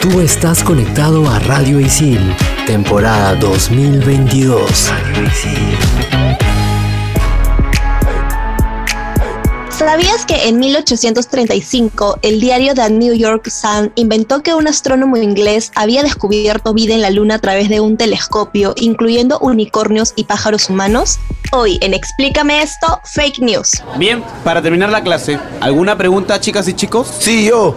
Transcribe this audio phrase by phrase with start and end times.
[0.00, 2.20] Tú estás conectado a Radio Isil,
[2.66, 4.90] temporada 2022.
[4.90, 6.26] Radio Isil.
[9.70, 15.70] ¿Sabías que en 1835 el diario The New York Sun inventó que un astrónomo inglés
[15.74, 20.70] había descubierto vida en la Luna a través de un telescopio, incluyendo unicornios y pájaros
[20.70, 21.18] humanos?
[21.52, 23.82] Hoy en Explícame esto, fake news.
[23.98, 27.08] Bien, para terminar la clase, ¿alguna pregunta chicas y chicos?
[27.18, 27.76] Sí, yo.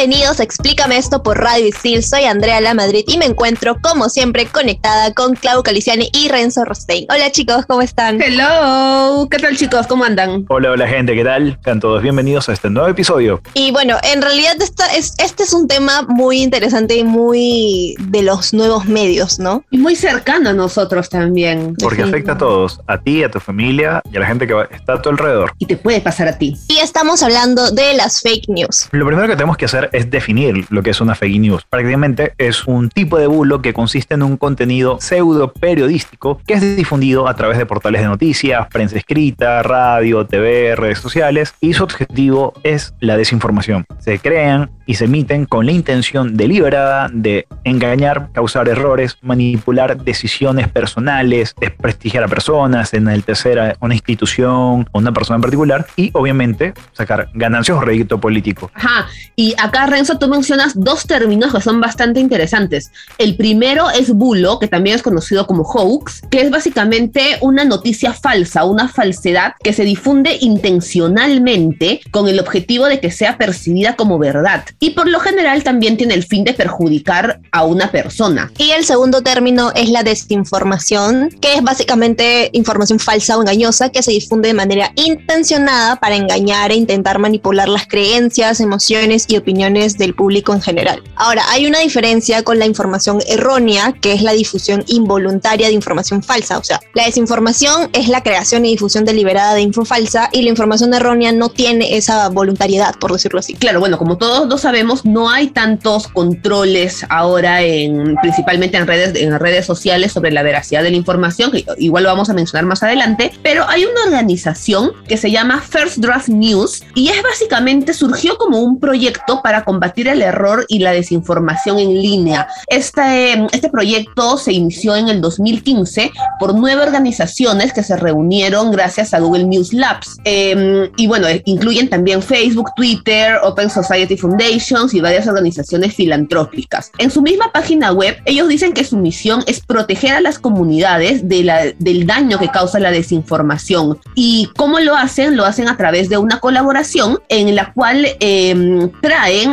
[0.00, 2.02] Bienvenidos a Explícame esto por Radio Isil.
[2.02, 6.64] Soy Andrea La Madrid y me encuentro, como siempre, conectada con Clau Caliciani y Renzo
[6.64, 7.04] Rostein.
[7.10, 8.18] Hola chicos, ¿cómo están?
[8.18, 9.86] Hello, ¿qué tal chicos?
[9.86, 10.46] ¿Cómo andan?
[10.48, 11.58] Hola, hola gente, ¿qué tal?
[11.62, 13.42] Sean todos bienvenidos a este nuevo episodio.
[13.52, 18.22] Y bueno, en realidad esta es, este es un tema muy interesante y muy de
[18.22, 19.64] los nuevos medios, ¿no?
[19.70, 21.76] Y muy cercano a nosotros también.
[21.78, 24.94] Porque afecta a todos, a ti, a tu familia y a la gente que está
[24.94, 25.52] a tu alrededor.
[25.58, 26.56] Y te puede pasar a ti.
[26.68, 28.88] Y estamos hablando de las fake news.
[28.92, 31.64] Lo primero que tenemos que hacer es definir lo que es una fake news.
[31.68, 36.76] Prácticamente es un tipo de bulo que consiste en un contenido pseudo periodístico que es
[36.76, 41.84] difundido a través de portales de noticias, prensa escrita, radio, TV, redes sociales y su
[41.84, 43.86] objetivo es la desinformación.
[43.98, 50.68] Se crean y se emiten con la intención deliberada de engañar, causar errores, manipular decisiones
[50.68, 56.74] personales, desprestigiar a personas, enaltecer a una institución o una persona en particular y obviamente
[56.92, 58.70] sacar ganancias o rédito político.
[58.74, 62.90] Ajá, y acá Renzo, tú mencionas dos términos que son bastante interesantes.
[63.18, 68.12] El primero es bulo, que también es conocido como hoax, que es básicamente una noticia
[68.12, 74.18] falsa, una falsedad que se difunde intencionalmente con el objetivo de que sea percibida como
[74.18, 74.64] verdad.
[74.78, 78.52] Y por lo general también tiene el fin de perjudicar a una persona.
[78.58, 84.02] Y el segundo término es la desinformación, que es básicamente información falsa o engañosa que
[84.02, 89.69] se difunde de manera intencionada para engañar e intentar manipular las creencias, emociones y opiniones
[89.70, 91.02] del público en general.
[91.16, 96.22] Ahora, hay una diferencia con la información errónea, que es la difusión involuntaria de información
[96.22, 96.58] falsa.
[96.58, 100.50] O sea, la desinformación es la creación y difusión deliberada de info falsa y la
[100.50, 103.54] información errónea no tiene esa voluntariedad, por decirlo así.
[103.54, 109.14] Claro, bueno, como todos lo sabemos, no hay tantos controles ahora en principalmente en redes
[109.16, 112.66] en redes sociales sobre la veracidad de la información, que igual lo vamos a mencionar
[112.66, 117.92] más adelante, pero hay una organización que se llama First Draft News y es básicamente
[117.92, 122.48] surgió como un proyecto para combatir el error y la desinformación en línea.
[122.66, 129.14] Este, este proyecto se inició en el 2015 por nueve organizaciones que se reunieron gracias
[129.14, 130.18] a Google News Labs.
[130.24, 136.90] Em, y bueno, incluyen también Facebook, Twitter, Open Society Foundations y varias organizaciones filantrópicas.
[136.98, 141.28] En su misma página web, ellos dicen que su misión es proteger a las comunidades
[141.28, 143.98] de la, del daño que causa la desinformación.
[144.14, 145.36] ¿Y cómo lo hacen?
[145.36, 149.49] Lo hacen a través de una colaboración en la cual em, traen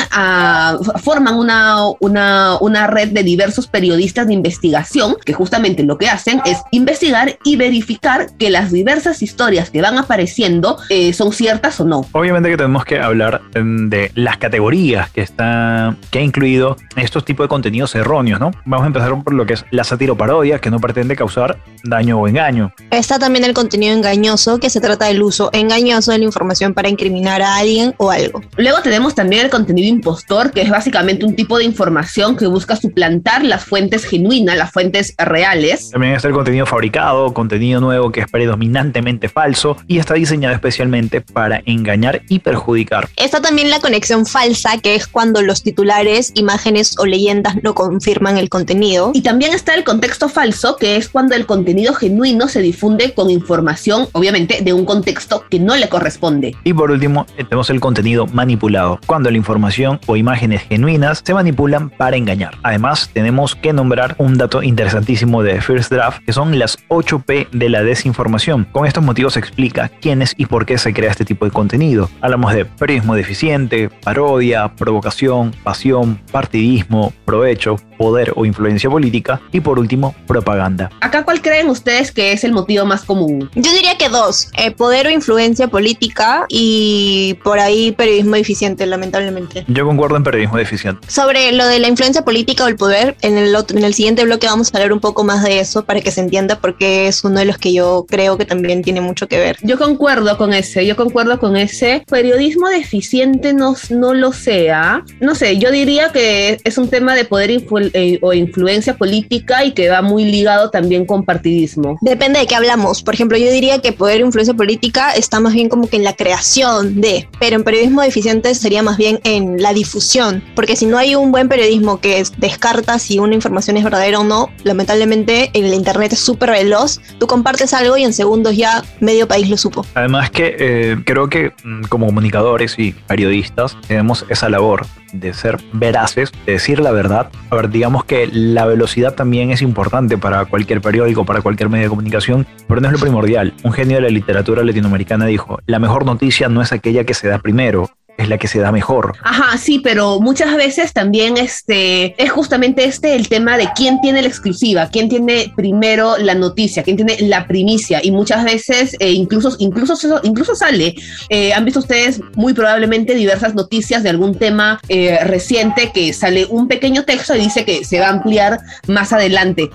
[1.04, 6.42] forman una, una, una red de diversos periodistas de investigación que justamente lo que hacen
[6.46, 11.86] es investigar y verificar que las diversas historias que van apareciendo eh, son ciertas o
[11.86, 12.06] no.
[12.12, 17.26] Obviamente que tenemos que hablar em, de las categorías que, está, que ha incluido estos
[17.26, 18.52] tipos de contenidos erróneos, ¿no?
[18.66, 22.28] Vamos a empezar por lo que es la satiroparodia, que no pretende causar daño o
[22.28, 22.74] engaño.
[22.92, 26.90] Está también el contenido engañoso, que se trata del uso engañoso de la información para
[26.90, 28.42] incriminar a alguien o algo.
[28.58, 32.76] Luego tenemos también el contenido impostor, que es básicamente un tipo de información que busca
[32.76, 35.92] suplantar las fuentes genuinas, las fuentes reales.
[35.92, 41.22] También está el contenido fabricado, contenido nuevo que es predominantemente falso y está diseñado especialmente
[41.22, 43.10] para engañar y perjudicar.
[43.16, 48.38] Está también la conexión falsa, que es cuando los titulares, imágenes o leyendas no confirman
[48.38, 49.12] el contenido.
[49.14, 53.30] Y también está el contexto falso, que es cuando el contenido genuino se difunde con
[53.30, 56.56] información, obviamente, de un contexto que no le corresponde.
[56.64, 59.77] Y por último, tenemos el contenido manipulado, cuando la información
[60.08, 62.56] o imágenes genuinas se manipulan para engañar.
[62.64, 67.70] Además, tenemos que nombrar un dato interesantísimo de First Draft, que son las 8P de
[67.70, 68.68] la desinformación.
[68.72, 72.10] Con estos motivos se explica quiénes y por qué se crea este tipo de contenido.
[72.22, 79.80] Hablamos de periodismo deficiente, parodia, provocación, pasión, partidismo, provecho, poder o influencia política y por
[79.80, 80.90] último, propaganda.
[81.02, 83.50] ¿Acá cuál creen ustedes que es el motivo más común?
[83.56, 89.66] Yo diría que dos, eh, poder o influencia política y por ahí periodismo deficiente, lamentablemente.
[89.68, 91.06] Yo concuerdo en periodismo deficiente.
[91.10, 94.24] Sobre lo de la influencia política o el poder, en el, otro, en el siguiente
[94.24, 97.24] bloque vamos a hablar un poco más de eso para que se entienda porque es
[97.24, 99.58] uno de los que yo creo que también tiene mucho que ver.
[99.64, 102.04] Yo concuerdo con ese, yo concuerdo con ese.
[102.10, 105.04] Periodismo deficiente no, no lo sea.
[105.20, 109.66] No sé, yo diría que es un tema de poder influ eh, o influencia política
[109.66, 111.98] y que va muy ligado también con partidismo.
[112.02, 113.04] Depende de qué hablamos.
[113.04, 116.04] Por ejemplo, yo diría que poder e influencia política está más bien como que en
[116.04, 120.86] la creación de, pero en periodismo deficiente sería más bien en la difusión, porque si
[120.86, 125.50] no hay un buen periodismo que descarta si una información es verdadera o no, lamentablemente
[125.54, 129.50] en el internet es súper veloz, tú compartes algo y en segundos ya medio país
[129.50, 129.86] lo supo.
[129.94, 135.58] Además que eh, creo que mm, como comunicadores y periodistas tenemos esa labor de ser
[135.74, 137.30] veraces, de decir la verdad.
[137.50, 141.86] A ver, digamos que la velocidad también es importante para cualquier periódico, para cualquier medio
[141.86, 143.54] de comunicación, pero no es lo primordial.
[143.64, 147.28] Un genio de la literatura latinoamericana dijo, la mejor noticia no es aquella que se
[147.28, 149.16] da primero, es la que se da mejor.
[149.22, 154.22] Ajá, sí, pero muchas veces también este, es justamente este el tema de quién tiene
[154.22, 158.00] la exclusiva, quién tiene primero la noticia, quién tiene la primicia.
[158.04, 160.96] Y muchas veces eh, incluso, incluso, incluso sale,
[161.30, 166.46] eh, han visto ustedes muy probablemente diversas noticias de algún tema eh, reciente que sale
[166.50, 169.70] un pequeño texto y dice que se va a ampliar más adelante.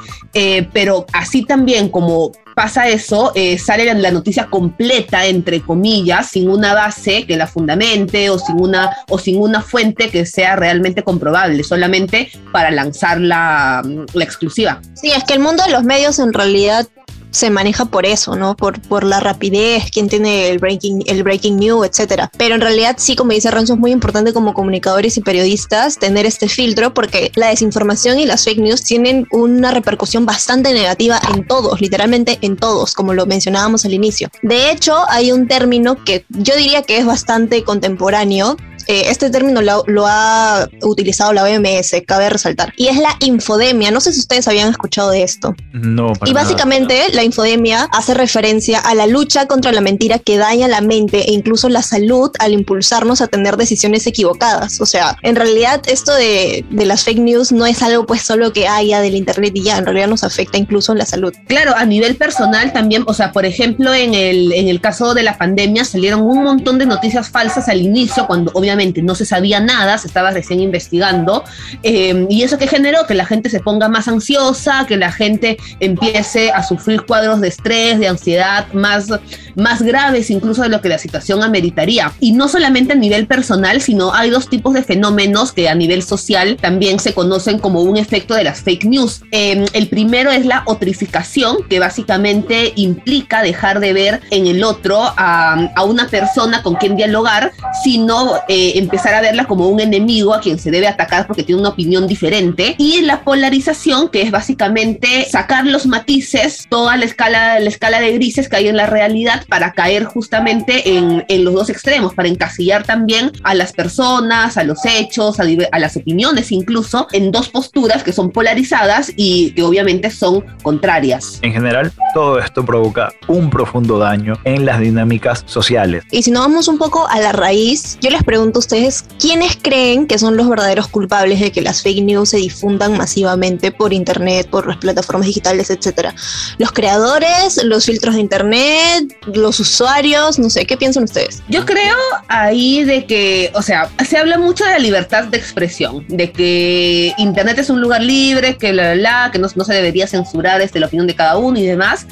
[0.73, 6.75] pero así también como pasa eso, eh, sale la, noticia completa, entre comillas, sin una
[6.75, 11.65] base que la fundamente o sin una, o sin una fuente que sea realmente comprobable,
[11.65, 13.83] solamente para lanzar la,
[14.13, 14.81] la exclusiva.
[14.95, 16.87] Sí, es que el mundo de los medios en realidad
[17.32, 18.56] se maneja por eso, ¿no?
[18.56, 22.31] Por, por la rapidez, quién tiene el breaking, el breaking news, etcétera.
[22.37, 26.26] Pero en realidad sí, como dice Ranzo, es muy importante como comunicadores y periodistas tener
[26.26, 31.46] este filtro porque la desinformación y las fake news tienen una repercusión bastante negativa en
[31.46, 34.29] todos, literalmente en todos, como lo mencionábamos al inicio.
[34.43, 38.56] De hecho, hay un término que yo diría que es bastante contemporáneo,
[38.87, 43.90] eh, este término lo, ha utilizado la OMS, cabe resaltar, y es la infodemia.
[43.90, 45.55] No sé si ustedes habían escuchado de esto.
[45.73, 50.69] No, Y básicamente la infodemia hace referencia a la lucha contra la mentira que daña
[50.69, 54.81] la mente e incluso la salud al impulsarnos a tener decisiones equivocadas.
[54.81, 58.52] O sea, en realidad esto de, de las fake news no es algo pues solo
[58.52, 61.32] que haya del internet y ya, en realidad nos afecta incluso en la salud.
[61.46, 65.23] Claro, a nivel personal también, o sea, por ejemplo, en el, en el caso de
[65.23, 68.72] la pandemia salieron un montón de noticias falsas al inicio, cuando obviamente
[69.03, 71.45] no se sabía nada, se estaba recién investigando,
[71.83, 75.57] eh, y eso que generó que la gente se ponga más ansiosa, que la gente
[75.81, 79.07] empiece a sufrir cuadros de estrés, de ansiedad más,
[79.55, 82.13] más graves incluso de lo que la situación ameritaría.
[82.21, 86.03] Y no solamente a nivel personal, sino hay dos tipos de fenómenos que a nivel
[86.03, 89.23] social también se conocen como un efecto de las fake news.
[89.31, 95.03] Eh, el primero es la otrificación, que básicamente implica dejar de ver en el otro
[95.17, 97.53] a, a una persona con quien dialogar,
[97.85, 101.61] sino eh, empezar a verla como un enemigo a quien se debe atacar porque tiene
[101.61, 102.75] una opinión diferente.
[102.79, 108.12] Y la polarización, que es básicamente sacar los matices, toda la escala, la escala de
[108.12, 112.29] grises que hay en la realidad para caer justamente en, en los dos extremos, para
[112.29, 117.49] encasillar también a las personas, a los hechos, a, a las opiniones incluso, en dos
[117.49, 121.38] posturas que son polarizadas y que obviamente son contrarias.
[121.43, 126.05] En general, todo esto provoca un profundo daño en las dinámicas sociales.
[126.10, 130.06] Y si no vamos un poco a la raíz, yo les pregunto ustedes, ¿quiénes creen
[130.06, 134.49] que son los verdaderos culpables de que las fake news se difundan masivamente por internet,
[134.49, 136.15] por las plataformas digitales, etcétera?
[136.59, 140.39] ¿Los creadores, los filtros de internet, los usuarios?
[140.39, 141.43] No sé, ¿qué piensan ustedes?
[141.49, 141.97] Yo creo
[142.29, 147.15] ahí de que, o sea, se habla mucho de la libertad de expresión, de que
[147.19, 150.81] internet es un lugar libre, que la, la, que no, no se debería censurar este,
[150.81, 152.06] la opinión de cada uno y demás.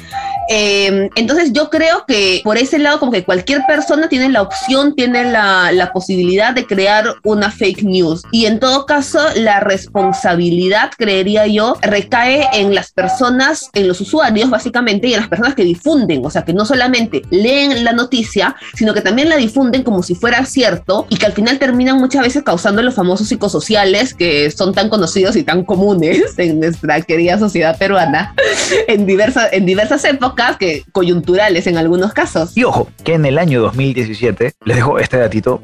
[0.49, 4.95] Eh, entonces yo creo que por ese lado como que cualquier persona tiene la opción,
[4.95, 8.23] tiene la, la posibilidad de crear una fake news.
[8.31, 14.49] Y en todo caso, la responsabilidad, creería yo, recae en las personas, en los usuarios,
[14.49, 16.25] básicamente, y en las personas que difunden.
[16.25, 20.15] O sea, que no solamente leen la noticia, sino que también la difunden como si
[20.15, 24.73] fuera cierto y que al final terminan muchas veces causando los famosos psicosociales que son
[24.73, 28.33] tan conocidos y tan comunes en nuestra querida sociedad peruana
[28.87, 32.55] en diversas, en diversas épocas que coyunturales en algunos casos.
[32.55, 35.61] Y ojo, que en el año 2017, les dejo este datito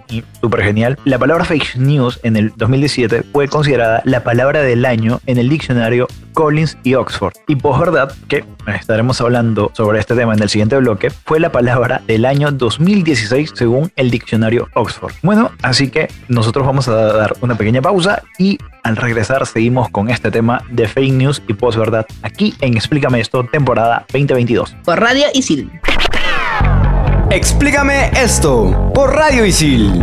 [0.64, 5.38] genial, la palabra fake news en el 2017 fue considerada la palabra del año en
[5.38, 7.34] el diccionario Collins y Oxford.
[7.48, 12.02] Y verdad que estaremos hablando sobre este tema en el siguiente bloque, fue la palabra
[12.06, 15.14] del año 2016 según el diccionario Oxford.
[15.24, 20.10] Bueno, así que nosotros vamos a dar una pequeña pausa y al regresar seguimos con
[20.10, 24.76] este tema de fake news y posverdad aquí en Explícame esto, temporada 2022.
[24.86, 25.72] Por Radio Isil.
[27.30, 30.02] Explícame esto por Radio Isil.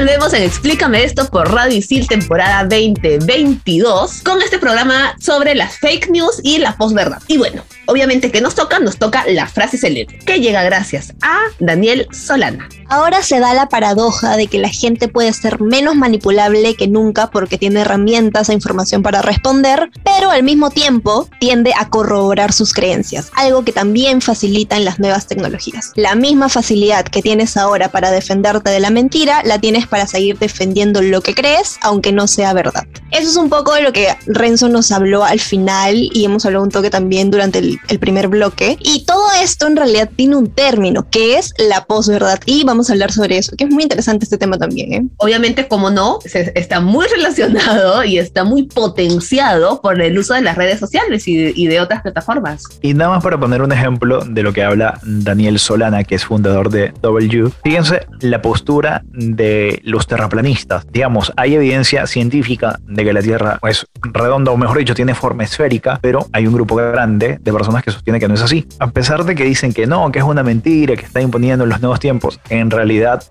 [0.00, 6.08] volvemos en Explícame esto por Radio Isil temporada 2022 con este programa sobre las fake
[6.10, 7.20] news y la posverdad.
[7.26, 11.38] Y bueno, obviamente que nos toca, nos toca la frase célebre, que llega gracias a
[11.58, 12.68] Daniel Solana.
[12.88, 17.30] Ahora se da la paradoja de que la gente puede ser menos manipulable que nunca
[17.30, 22.72] porque tiene herramientas e información para responder, pero al mismo tiempo tiende a corroborar sus
[22.72, 25.92] creencias, algo que también facilitan las nuevas tecnologías.
[25.94, 30.38] La misma facilidad que tienes ahora para defenderte de la mentira, la tienes para seguir
[30.38, 32.86] defendiendo lo que crees, aunque no sea verdad.
[33.10, 36.64] Eso es un poco de lo que Renzo nos habló al final y hemos hablado
[36.64, 38.76] un toque también durante el, primer bloque.
[38.80, 42.40] Y todo esto en realidad tiene un término, que es la posverdad.
[42.46, 44.92] Y vamos a hablar sobre eso, que es muy interesante este tema también.
[44.92, 45.06] ¿eh?
[45.18, 50.56] Obviamente, como no, está muy relacionado y está muy potenciado por el uso de las
[50.56, 52.64] redes sociales y y de otras plataformas.
[52.82, 56.24] Y nada más para poner un ejemplo de lo que habla Daniel Solana, que es
[56.24, 57.50] fundador de W.
[57.62, 60.86] Fíjense la postura de los terraplanistas.
[60.90, 65.44] Digamos, hay evidencia científica de que la Tierra es redonda, o mejor dicho, tiene forma
[65.44, 68.66] esférica, pero hay un grupo grande de personas que sostiene que no es así.
[68.78, 71.70] A pesar de que dicen que no, que es una mentira, que está imponiendo en
[71.70, 73.22] los nuevos tiempos, en realidad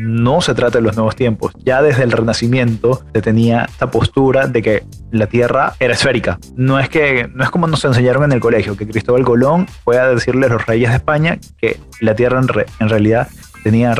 [0.00, 1.52] no se trata de los nuevos tiempos.
[1.64, 6.38] Ya desde el Renacimiento se tenía esta postura de que la Tierra era esférica.
[6.56, 9.98] No es que no es como nos enseñaron en el colegio, que Cristóbal Colón fue
[9.98, 13.28] a decirle a los reyes de España que la Tierra en realidad
[13.62, 13.94] tenía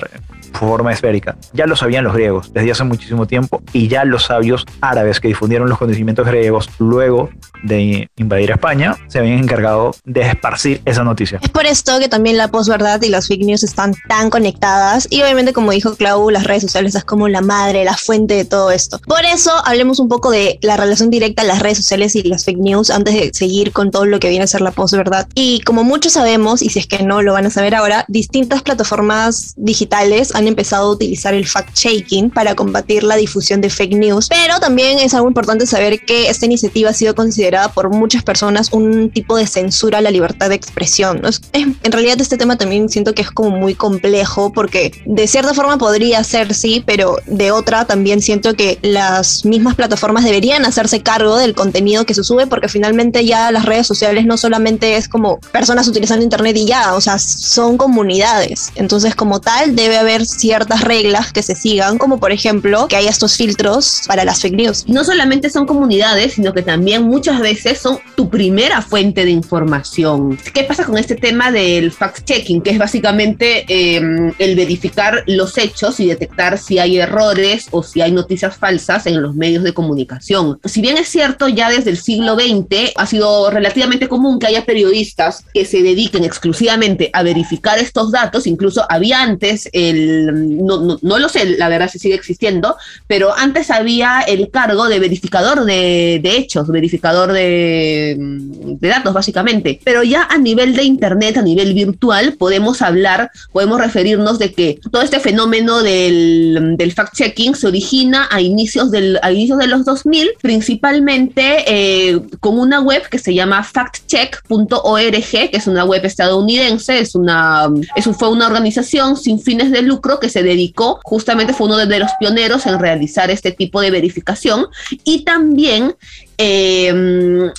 [0.53, 1.37] forma esférica.
[1.53, 5.29] Ya lo sabían los griegos desde hace muchísimo tiempo y ya los sabios árabes que
[5.29, 7.31] difundieron los conocimientos griegos luego
[7.63, 11.39] de invadir España se habían encargado de esparcir esa noticia.
[11.43, 15.23] Es por esto que también la posverdad y las fake news están tan conectadas y
[15.23, 18.71] obviamente como dijo Clau, las redes sociales es como la madre, la fuente de todo
[18.71, 19.01] esto.
[19.07, 22.45] Por eso hablemos un poco de la relación directa de las redes sociales y las
[22.45, 25.29] fake news antes de seguir con todo lo que viene a ser la posverdad.
[25.35, 28.63] Y como muchos sabemos, y si es que no lo van a saber ahora, distintas
[28.63, 34.29] plataformas digitales han empezado a utilizar el fact-checking para combatir la difusión de fake news,
[34.29, 38.73] pero también es algo importante saber que esta iniciativa ha sido considerada por muchas personas
[38.73, 41.23] un tipo de censura a la libertad de expresión.
[41.53, 45.79] en realidad este tema también siento que es como muy complejo porque de cierta forma
[45.79, 51.37] podría ser sí, pero de otra también siento que las mismas plataformas deberían hacerse cargo
[51.37, 55.39] del contenido que se sube porque finalmente ya las redes sociales no solamente es como
[55.53, 58.73] personas utilizando internet y ya, o sea, son comunidades.
[58.75, 63.11] Entonces como tal debe haber ciertas reglas que se sigan, como por ejemplo que haya
[63.11, 64.85] estos filtros para las fake news.
[64.89, 70.39] No solamente son comunidades, sino que también muchas veces son tu primera fuente de información.
[70.55, 72.63] ¿Qué pasa con este tema del fact-checking?
[72.63, 78.01] Que es básicamente em, el verificar los hechos y detectar si hay errores o si
[78.01, 80.59] hay noticias falsas en los medios de comunicación.
[80.65, 84.65] Si bien es cierto, ya desde el siglo XX ha sido relativamente común que haya
[84.65, 91.19] periodistas que se dediquen exclusivamente a verificar estos datos, incluso había antes el, no, no,
[91.19, 92.77] lo sé, la verdad si sigue existiendo,
[93.07, 100.03] pero antes había el cargo de verificador de, hechos, verificador de, de, datos básicamente, pero
[100.03, 105.03] ya a nivel de Internet, a nivel virtual, podemos hablar, podemos referirnos de que todo
[105.03, 110.31] este fenómeno del, del fact-checking se origina a inicios, del, a inicios de los 2000,
[110.41, 117.15] principalmente eh, con una web que se llama factcheck.org, que es una web estadounidense, es
[117.15, 121.77] una, es, fue una organización sin fines de lucro que se dedicó, justamente fue uno
[121.77, 124.67] de los pioneros en realizar este tipo de verificación.
[125.05, 125.97] Y también
[126.39, 126.89] eh,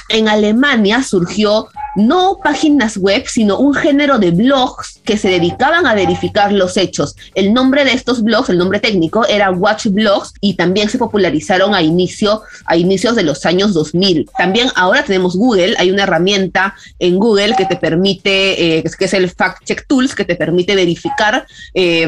[0.09, 5.93] en Alemania surgió no páginas web, sino un género de blogs que se dedicaban a
[5.93, 7.15] verificar los hechos.
[7.35, 11.75] El nombre de estos blogs, el nombre técnico, era Watch Blogs y también se popularizaron
[11.75, 14.29] a, inicio, a inicios de los años 2000.
[14.37, 19.13] También ahora tenemos Google, hay una herramienta en Google que te permite, eh, que es
[19.13, 22.07] el Fact Check Tools, que te permite verificar eh,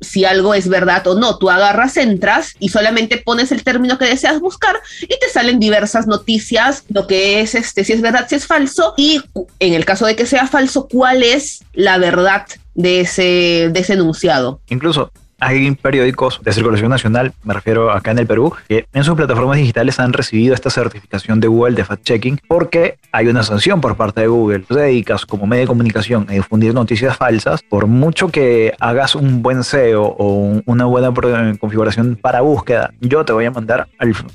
[0.00, 1.38] si algo es verdad o no.
[1.38, 6.06] Tú agarras, entras y solamente pones el término que deseas buscar y te salen diversas
[6.06, 9.22] noticias, lo que es este, si es verdad, si es falso y
[9.58, 13.94] en el caso de que sea falso, cuál es la verdad de ese, de ese
[13.94, 14.60] enunciado.
[14.68, 19.14] Incluso hay periódicos de circulación nacional, me refiero acá en el Perú, que en sus
[19.14, 23.96] plataformas digitales han recibido esta certificación de Google de fact-checking porque hay una sanción por
[23.96, 24.60] parte de Google.
[24.60, 29.14] Tú te dedicas como medio de comunicación a difundir noticias falsas, por mucho que hagas
[29.14, 31.12] un buen SEO o una buena
[31.58, 33.88] configuración para búsqueda, yo te voy a mandar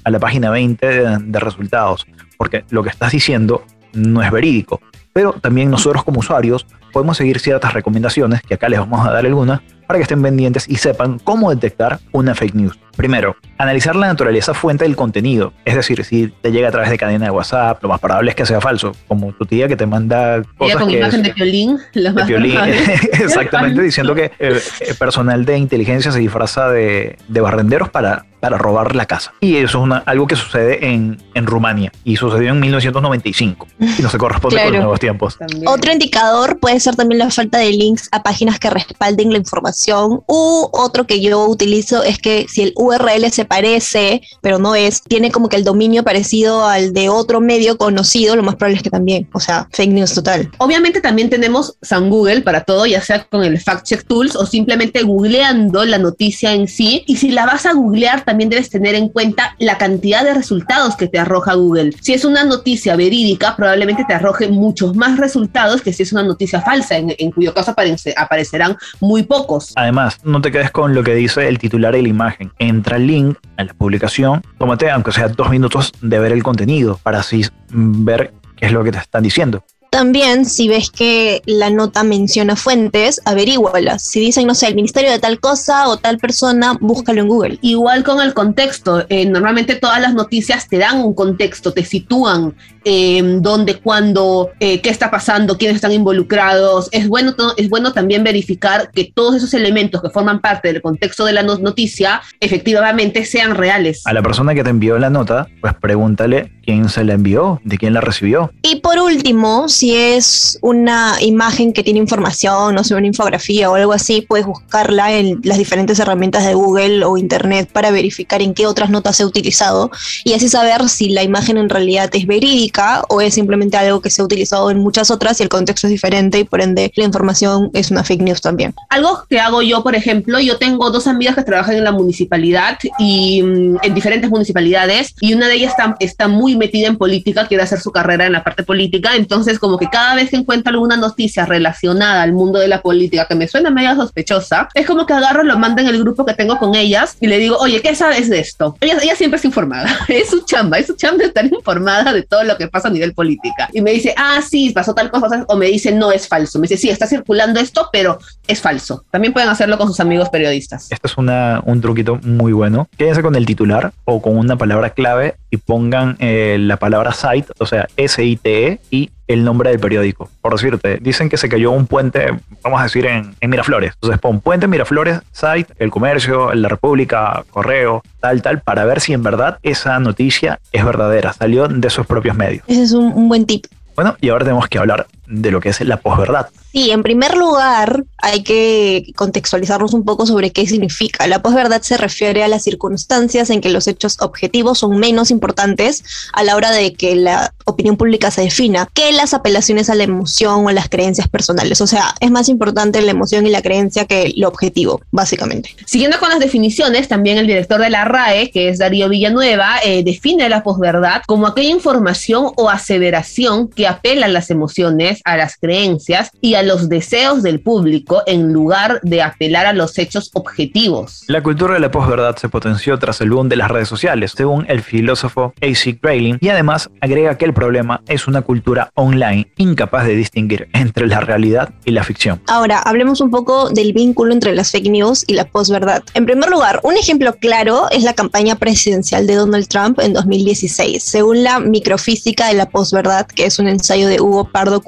[0.03, 2.05] a la página 20 de resultados,
[2.37, 4.81] porque lo que estás diciendo no es verídico.
[5.13, 9.25] Pero también nosotros como usuarios podemos seguir ciertas recomendaciones, que acá les vamos a dar
[9.25, 12.79] algunas, para que estén pendientes y sepan cómo detectar una fake news.
[12.95, 15.53] Primero, analizar la naturaleza fuente del contenido.
[15.65, 18.35] Es decir, si te llega a través de cadena de WhatsApp, lo más probable es
[18.35, 18.93] que sea falso.
[19.07, 21.79] Como tu tía que te manda cosas con imagen de violín.
[21.93, 22.57] De violín,
[23.11, 28.59] exactamente, diciendo que el eh, personal de inteligencia se disfraza de, de barrenderos para, para
[28.59, 29.33] robar la casa.
[29.41, 34.01] Y eso es una, algo que sucede en, en Rumania y sucedió en 1995 y
[34.03, 35.37] no se corresponde con los nuevos tiempos.
[35.65, 40.21] Otro indicador puede ser también la falta de links a páginas que respalden la información
[40.27, 45.01] u otro que yo utilizo es que si el URL se parece, pero no es,
[45.01, 48.83] tiene como que el dominio parecido al de otro medio conocido, lo más probable es
[48.83, 50.49] que también, o sea, fake news total.
[50.57, 54.45] Obviamente también tenemos San Google para todo, ya sea con el Fact Check Tools o
[54.45, 57.03] simplemente googleando la noticia en sí.
[57.07, 60.95] Y si la vas a googlear, también debes tener en cuenta la cantidad de resultados
[60.95, 61.93] que te arroja Google.
[62.01, 66.23] Si es una noticia verídica, probablemente te arroje muchos más resultados que si es una
[66.23, 67.73] noticia falsa, en, cuyo caso
[68.17, 69.73] aparecerán muy pocos.
[69.75, 72.51] Además, no te quedes con lo que dice el titular y la imagen.
[72.59, 76.43] En entra el link a la publicación, tómate aunque sea dos minutos de ver el
[76.43, 79.63] contenido para así ver qué es lo que te están diciendo.
[79.95, 84.03] También, si ves que la nota menciona fuentes, averígualas.
[84.03, 87.59] Si dicen, no sé, el ministerio de tal cosa o tal persona, búscalo en Google.
[87.61, 89.05] Igual con el contexto.
[89.07, 94.81] Eh, normalmente todas las noticias te dan un contexto, te sitúan eh, dónde, cuándo, eh,
[94.81, 96.89] qué está pasando, quiénes están involucrados.
[96.91, 101.23] Es bueno, es bueno también verificar que todos esos elementos que forman parte del contexto
[101.23, 104.05] de la noticia efectivamente sean reales.
[104.05, 107.77] A la persona que te envió la nota, pues pregúntale quién se la envió, de
[107.77, 108.51] quién la recibió.
[108.61, 113.75] Y por último, si es una imagen que tiene información, no sé, una infografía o
[113.75, 118.53] algo así, puedes buscarla en las diferentes herramientas de Google o Internet para verificar en
[118.53, 119.91] qué otras notas se ha utilizado
[120.23, 124.09] y así saber si la imagen en realidad es verídica o es simplemente algo que
[124.09, 127.03] se ha utilizado en muchas otras y el contexto es diferente y por ende la
[127.03, 128.73] información es una fake news también.
[128.89, 132.77] Algo que hago yo, por ejemplo, yo tengo dos amigas que trabajan en la municipalidad
[132.97, 137.47] y mm, en diferentes municipalidades y una de ellas está, está muy metida en política,
[137.47, 140.71] quiere hacer su carrera en la parte política, entonces como que cada vez que encuentro
[140.71, 145.05] alguna noticia relacionada al mundo de la política que me suena medio sospechosa, es como
[145.05, 147.81] que agarro, lo mando en el grupo que tengo con ellas y le digo, oye,
[147.81, 148.75] ¿qué sabes de esto?
[148.81, 152.43] Ella, ella siempre es informada, es su chamba, es su chamba estar informada de todo
[152.43, 153.69] lo que pasa a nivel política.
[153.73, 156.59] Y me dice, ah, sí, pasó tal cosa, o me dice, no, es falso.
[156.59, 159.03] Me dice, sí, está circulando esto, pero es falso.
[159.11, 160.91] También pueden hacerlo con sus amigos periodistas.
[160.91, 162.87] Esto es una, un truquito muy bueno.
[162.97, 167.47] Quédense con el titular o con una palabra clave y pongan eh, la palabra site,
[167.57, 170.29] o sea, S-I-T-E y el nombre del periódico.
[170.41, 173.93] Por decirte, dicen que se cayó un puente, vamos a decir, en, Miraflores.
[173.93, 179.13] Entonces pon puente Miraflores, site, el comercio, la República, correo, tal, tal, para ver si
[179.13, 182.63] en verdad esa noticia es verdadera, salió de sus propios medios.
[182.67, 183.65] Ese es un, un buen tip.
[183.95, 186.49] Bueno, y ahora tenemos que hablar de lo que es la posverdad.
[186.71, 191.25] Sí, en primer lugar hay que contextualizarnos un poco sobre qué significa.
[191.25, 196.03] La posverdad se refiere a las circunstancias en que los hechos objetivos son menos importantes
[196.33, 200.03] a la hora de que la opinión pública se defina que las apelaciones a la
[200.03, 201.79] emoción o las creencias personales.
[201.79, 205.75] O sea, es más importante la emoción y la creencia que lo objetivo, básicamente.
[205.85, 210.03] Siguiendo con las definiciones, también el director de la RAE, que es Darío Villanueva, eh,
[210.03, 215.57] define la posverdad como aquella información o aseveración que apela a las emociones, a las
[215.57, 221.23] creencias y a los deseos del público en lugar de apelar a los hechos objetivos.
[221.27, 224.65] La cultura de la posverdad se potenció tras el boom de las redes sociales, según
[224.67, 225.99] el filósofo A.C.
[226.01, 231.07] Grayling, y además agrega que el problema es una cultura online incapaz de distinguir entre
[231.07, 232.41] la realidad y la ficción.
[232.47, 236.03] Ahora, hablemos un poco del vínculo entre las fake news y la posverdad.
[236.13, 241.03] En primer lugar, un ejemplo claro es la campaña presidencial de Donald Trump en 2016.
[241.03, 244.81] Según la microfísica de la posverdad, que es un ensayo de Hugo Pardo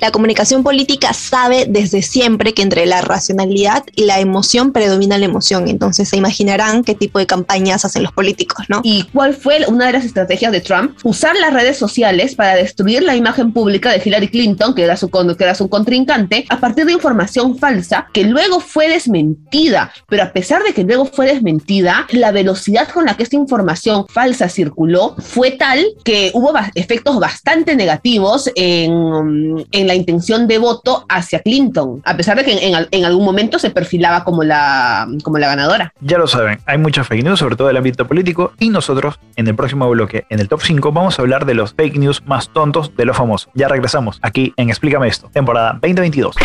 [0.00, 5.24] La comunicación política sabe desde siempre que entre la racionalidad y la emoción predomina la
[5.24, 5.68] emoción.
[5.68, 8.80] Entonces se imaginarán qué tipo de campañas hacen los políticos, ¿no?
[8.84, 10.98] ¿Y cuál fue una de las estrategias de Trump?
[11.04, 15.10] Usar las redes sociales para destruir la imagen pública de Hillary Clinton, que era su,
[15.10, 19.92] que era su contrincante, a partir de información falsa que luego fue desmentida.
[20.08, 24.06] Pero a pesar de que luego fue desmentida, la velocidad con la que esta información
[24.08, 31.04] falsa circuló fue tal que hubo efectos bastante negativos en, en la intención de voto
[31.08, 35.38] hacia Clinton, a pesar de que en, en algún momento se perfilaba como la, como
[35.38, 35.92] la ganadora.
[36.00, 39.48] Ya lo saben, hay muchas fake news, sobre todo el ámbito político, y nosotros en
[39.48, 42.48] el próximo bloque, en el top 5, vamos a hablar de los fake news más
[42.52, 43.48] tontos de los famosos.
[43.54, 46.36] Ya regresamos aquí en Explícame esto, temporada 2022.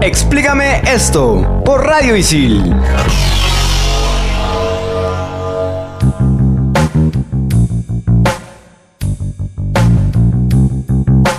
[0.00, 2.74] Explícame esto por Radio Isil.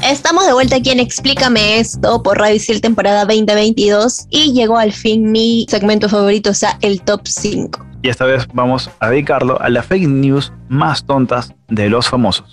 [0.07, 4.91] Estamos de vuelta aquí en Explícame esto por Radio Isil temporada 2022 y llegó al
[4.91, 7.83] fin mi segmento favorito, o sea, el top 5.
[8.03, 12.45] Y esta vez vamos a dedicarlo a las fake news más tontas de los famosos.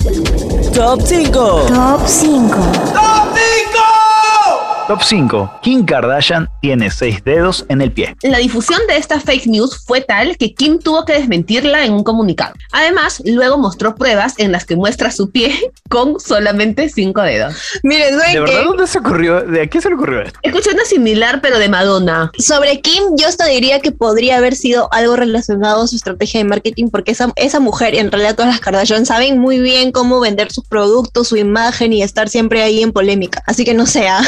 [0.72, 1.66] Top 5.
[1.68, 3.11] Top 5.
[4.92, 5.60] Top 5.
[5.62, 8.14] Kim Kardashian tiene seis dedos en el pie.
[8.20, 12.04] La difusión de esta fake news fue tal que Kim tuvo que desmentirla en un
[12.04, 12.52] comunicado.
[12.72, 17.56] Además, luego mostró pruebas en las que muestra su pie con solamente cinco dedos.
[17.82, 19.40] Miren, ¿saben ¿De verdad dónde se ocurrió?
[19.40, 20.38] ¿De qué se le ocurrió esto?
[20.42, 22.30] Escuché una similar, pero de Madonna.
[22.36, 26.44] Sobre Kim, yo hasta diría que podría haber sido algo relacionado a su estrategia de
[26.44, 30.20] marketing, porque esa, esa mujer, y en realidad todas las Kardashian, saben muy bien cómo
[30.20, 33.42] vender sus productos, su imagen y estar siempre ahí en polémica.
[33.46, 34.20] Así que no sea.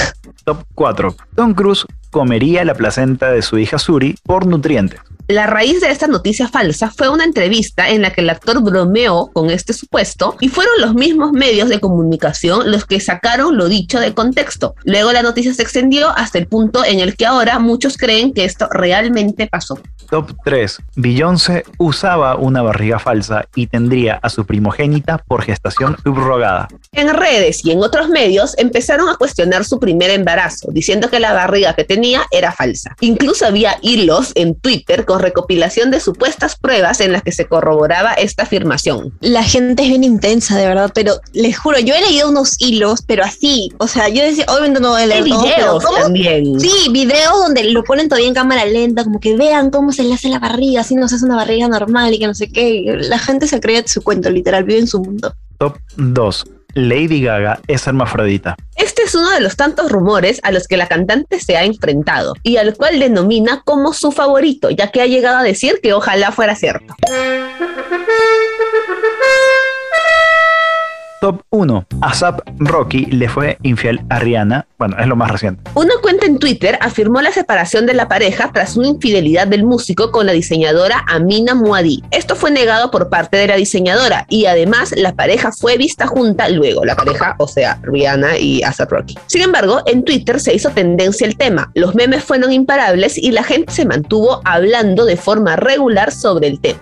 [0.44, 1.14] Top 4.
[1.34, 5.00] Tom Cruise comería la placenta de su hija Suri por nutrientes.
[5.28, 9.30] La raíz de esta noticia falsa fue una entrevista en la que el actor bromeó
[9.32, 14.00] con este supuesto y fueron los mismos medios de comunicación los que sacaron lo dicho
[14.00, 14.74] de contexto.
[14.84, 18.44] Luego la noticia se extendió hasta el punto en el que ahora muchos creen que
[18.44, 19.78] esto realmente pasó.
[20.10, 20.78] Top 3.
[20.96, 26.68] Beyoncé usaba una barriga falsa y tendría a su primogénita por gestación subrogada.
[26.92, 31.32] En redes y en otros medios empezaron a cuestionar su primer embarazo, diciendo que la
[31.32, 32.94] barriga que tenía era falsa.
[33.00, 38.14] Incluso había hilos en Twitter con recopilación de supuestas pruebas en las que se corroboraba
[38.14, 39.12] esta afirmación.
[39.20, 43.00] La gente es bien intensa, de verdad, pero les juro, yo he leído unos hilos,
[43.06, 43.72] pero así.
[43.78, 45.98] O sea, yo decía, obviamente no he leído pero videos ¿cómo?
[45.98, 46.60] también.
[46.60, 50.14] Sí, videos donde lo ponen todavía en cámara lenta, como que vean cómo se le
[50.14, 52.84] hace la barriga, así no se hace una barriga normal y que no sé qué.
[53.08, 55.34] La gente se cree su cuento, literal, vive en su mundo.
[55.58, 56.44] Top 2.
[56.74, 58.56] Lady Gaga es hermafrodita.
[58.76, 62.34] Este es uno de los tantos rumores a los que la cantante se ha enfrentado
[62.42, 66.32] y al cual denomina como su favorito, ya que ha llegado a decir que ojalá
[66.32, 66.94] fuera cierto.
[71.24, 71.86] Top 1.
[72.02, 74.66] ASAP Rocky le fue infiel a Rihanna.
[74.76, 75.62] Bueno, es lo más reciente.
[75.72, 80.10] Una cuenta en Twitter afirmó la separación de la pareja tras una infidelidad del músico
[80.10, 82.02] con la diseñadora Amina Muadí.
[82.10, 86.50] Esto fue negado por parte de la diseñadora y además la pareja fue vista junta
[86.50, 89.14] luego, la pareja, o sea, Rihanna y ASAP Rocky.
[89.26, 93.44] Sin embargo, en Twitter se hizo tendencia el tema, los memes fueron imparables y la
[93.44, 96.80] gente se mantuvo hablando de forma regular sobre el tema.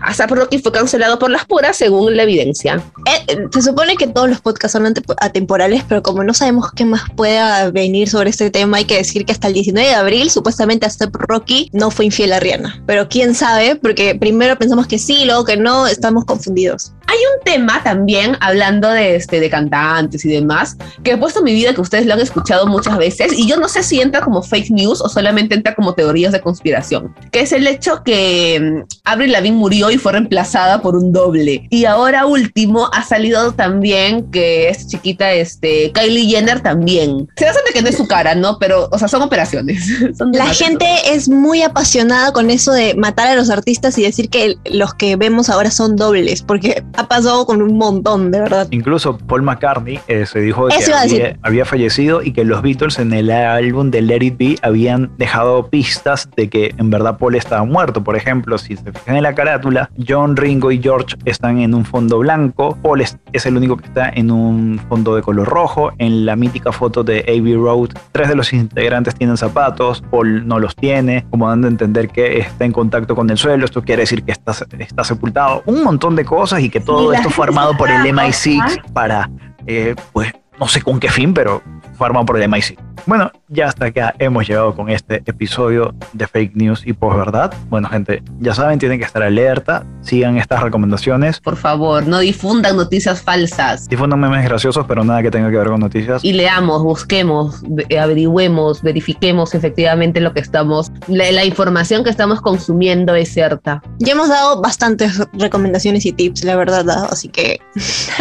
[0.00, 2.80] ASAP Rocky fue cancelado por las puras según la evidencia.
[3.06, 4.86] Eh, eh, se supone que todos los podcasts son
[5.20, 9.24] atemporales, pero como no sabemos qué más pueda venir sobre este tema, hay que decir
[9.24, 12.82] que hasta el 19 de abril, supuestamente Step Rocky no fue infiel a Rihanna.
[12.86, 16.92] Pero quién sabe, porque primero pensamos que sí, luego que no, estamos confundidos.
[17.06, 21.46] Hay un tema también, hablando de, este, de cantantes y demás, que he puesto en
[21.46, 24.22] mi vida que ustedes lo han escuchado muchas veces, y yo no sé si entra
[24.22, 28.58] como fake news o solamente entra como teorías de conspiración, que es el hecho que
[28.60, 31.66] mm, Avril Lavigne murió y fue reemplazada por un doble.
[31.68, 37.28] Y ahora último ha salido también que esta chiquita, este, Kylie Jenner también.
[37.36, 38.58] Se da de que no es su cara, ¿no?
[38.58, 39.86] Pero, o sea, son operaciones.
[40.18, 44.28] Son La gente es muy apasionada con eso de matar a los artistas y decir
[44.28, 48.68] que los que vemos ahora son dobles, porque ha pasado con un montón, de verdad.
[48.70, 51.38] Incluso Paul McCartney eh, se dijo que había, decir.
[51.42, 55.68] había fallecido y que los Beatles en el álbum de Let It Be habían dejado
[55.68, 58.02] pistas de que en verdad Paul estaba muerto.
[58.04, 61.84] Por ejemplo, si se fijan en la carátula, John, Ringo y George están en un
[61.84, 62.78] fondo blanco.
[62.82, 65.92] Paul es, es el único que está en un fondo de color rojo.
[65.98, 70.58] En la mítica foto de Abbey Road, tres de los integrantes tienen zapatos, Paul no
[70.58, 73.64] los tiene, como dando a entender que está en contacto con el suelo.
[73.64, 75.62] Esto quiere decir que está, está sepultado.
[75.66, 79.30] Un montón de cosas y que todo esto fue armado por el está MI6 para,
[79.66, 80.32] eh, pues,
[80.62, 81.60] no sé con qué fin, pero
[81.98, 82.76] fue armado por el MI6.
[83.04, 87.52] Bueno, ya hasta acá hemos llegado con este episodio de Fake News y Posverdad.
[87.68, 91.40] Bueno, gente, ya saben, tienen que estar alerta, sigan estas recomendaciones.
[91.40, 93.88] Por favor, no difundan noticias falsas.
[93.88, 96.24] Difundan memes graciosos, pero nada que tenga que ver con noticias.
[96.24, 102.40] y leamos, busquemos, ve- averigüemos, verifiquemos efectivamente lo que estamos, la, la información que estamos
[102.40, 103.82] consumiendo es cierta.
[103.98, 106.92] Ya hemos dado bastantes recomendaciones y tips, la verdad, ¿no?
[107.10, 107.58] así que...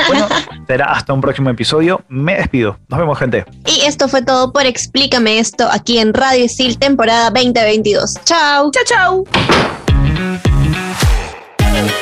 [0.08, 0.28] Bueno,
[0.66, 2.02] será hasta un próximo episodio.
[2.10, 2.78] Me despido.
[2.88, 3.46] Nos vemos, gente.
[3.66, 8.16] Y esto fue todo por Explícame esto aquí en Radio Isil, temporada 2022.
[8.26, 8.72] Chao.
[8.72, 9.24] Chao, chao.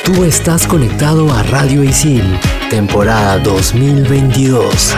[0.04, 2.24] Tú estás conectado a Radio Isil
[2.70, 4.94] temporada 2022.